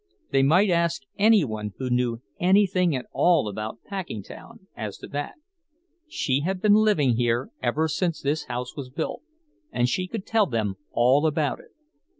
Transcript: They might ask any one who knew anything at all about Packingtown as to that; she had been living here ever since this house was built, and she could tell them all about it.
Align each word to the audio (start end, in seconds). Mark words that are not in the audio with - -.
They 0.31 0.41
might 0.41 0.71
ask 0.71 1.03
any 1.19 1.43
one 1.45 1.73
who 1.77 1.91
knew 1.91 2.23
anything 2.39 2.95
at 2.95 3.05
all 3.11 3.47
about 3.47 3.83
Packingtown 3.83 4.65
as 4.75 4.97
to 4.97 5.07
that; 5.09 5.35
she 6.07 6.39
had 6.39 6.59
been 6.59 6.73
living 6.73 7.17
here 7.17 7.51
ever 7.61 7.87
since 7.87 8.19
this 8.19 8.45
house 8.45 8.75
was 8.75 8.89
built, 8.89 9.21
and 9.71 9.87
she 9.87 10.07
could 10.07 10.25
tell 10.25 10.47
them 10.47 10.77
all 10.91 11.27
about 11.27 11.59
it. 11.59 11.69